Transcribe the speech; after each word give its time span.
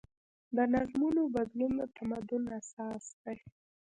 د 0.55 0.57
نظمونو 0.73 1.21
بدلون 1.35 1.71
د 1.79 1.81
تمدن 1.97 2.43
اساس 2.59 3.03
دی. 3.23 3.37